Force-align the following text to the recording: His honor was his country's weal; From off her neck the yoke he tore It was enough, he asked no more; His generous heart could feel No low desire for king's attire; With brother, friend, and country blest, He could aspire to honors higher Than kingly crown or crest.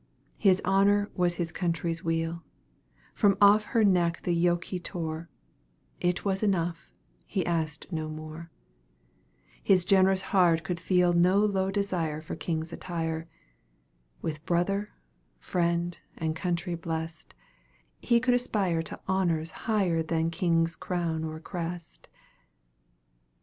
His 0.39 0.63
honor 0.65 1.11
was 1.15 1.35
his 1.35 1.51
country's 1.51 2.03
weal; 2.03 2.41
From 3.13 3.37
off 3.39 3.65
her 3.65 3.83
neck 3.83 4.21
the 4.23 4.33
yoke 4.33 4.63
he 4.63 4.79
tore 4.79 5.29
It 5.99 6.25
was 6.25 6.41
enough, 6.41 6.91
he 7.27 7.45
asked 7.45 7.85
no 7.91 8.09
more; 8.09 8.49
His 9.61 9.85
generous 9.85 10.23
heart 10.33 10.63
could 10.63 10.79
feel 10.79 11.13
No 11.13 11.37
low 11.45 11.69
desire 11.69 12.19
for 12.19 12.35
king's 12.35 12.73
attire; 12.73 13.27
With 14.23 14.43
brother, 14.43 14.87
friend, 15.37 15.99
and 16.17 16.35
country 16.35 16.73
blest, 16.73 17.35
He 18.01 18.19
could 18.19 18.33
aspire 18.33 18.81
to 18.81 18.99
honors 19.07 19.51
higher 19.51 20.01
Than 20.01 20.31
kingly 20.31 20.71
crown 20.79 21.23
or 21.23 21.39
crest. 21.39 22.07